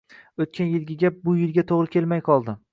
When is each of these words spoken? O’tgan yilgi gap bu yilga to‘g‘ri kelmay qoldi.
O’tgan 0.45 0.71
yilgi 0.71 0.97
gap 1.05 1.21
bu 1.29 1.37
yilga 1.43 1.67
to‘g‘ri 1.73 1.95
kelmay 1.99 2.29
qoldi. 2.33 2.61